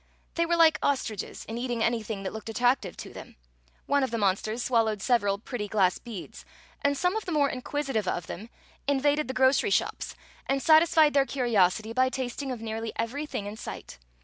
They 0.33 0.47
were 0.47 0.55
like 0.55 0.79
ostriches 0.81 1.45
in 1.45 1.59
eat 1.59 1.69
ing 1.69 1.83
anything 1.83 2.23
that 2.23 2.33
looked 2.33 2.49
attractive 2.49 2.97
to 2.97 3.13
them; 3.13 3.35
one 3.85 4.03
of 4.03 4.09
the 4.09 4.17
monsters 4.17 4.63
swallowed 4.63 4.99
several 4.99 5.37
pretty 5.37 5.67
glass 5.67 5.99
beads, 5.99 6.43
and 6.81 6.97
some 6.97 7.15
of 7.15 7.25
the 7.25 7.31
more 7.31 7.51
inquisitive 7.51 8.07
of 8.07 8.25
them 8.25 8.49
invaded 8.87 9.27
the 9.27 9.27
33a 9.27 9.27
Queen 9.27 9.27
Zixi 9.27 9.27
of 9.27 9.27
Ix; 9.27 9.27
or, 9.27 9.27
the 9.27 9.33
grocery 9.35 9.69
shops 9.69 10.15
and 10.47 10.63
satisfied 10.63 11.13
their 11.13 11.25
curiosity 11.27 11.93
by 11.93 12.09
tasting 12.09 12.51
of 12.51 12.61
nearly 12.63 12.91
everything 12.95 13.45
in 13.45 13.55
sight. 13.55 13.99